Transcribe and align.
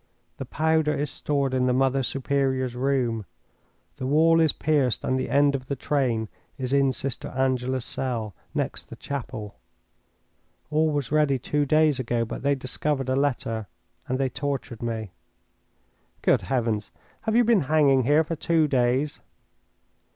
The 0.37 0.45
powder 0.47 0.95
is 0.95 1.11
stored 1.11 1.53
in 1.53 1.67
the 1.67 1.73
Mother 1.73 2.01
Superior's 2.01 2.75
room. 2.75 3.23
The 3.97 4.07
wall 4.07 4.39
is 4.39 4.51
pierced, 4.51 5.03
and 5.03 5.19
the 5.19 5.29
end 5.29 5.53
of 5.53 5.67
the 5.67 5.75
train 5.75 6.27
is 6.57 6.73
in 6.73 6.91
Sister 6.91 7.27
Angela's 7.27 7.85
cell, 7.85 8.33
next 8.55 8.89
the 8.89 8.95
chapel. 8.95 9.59
All 10.71 10.89
was 10.89 11.11
ready 11.11 11.37
two 11.37 11.67
days 11.67 11.99
ago. 11.99 12.25
But 12.25 12.41
they 12.41 12.55
discovered 12.55 13.09
a 13.09 13.15
letter 13.15 13.67
and 14.07 14.17
they 14.17 14.27
tortured 14.29 14.81
me." 14.81 15.11
"Good 16.23 16.41
heavens! 16.41 16.89
have 17.21 17.35
you 17.35 17.43
been 17.43 17.61
hanging 17.69 18.01
here 18.05 18.23
for 18.23 18.35
two 18.35 18.67
days?" 18.67 19.19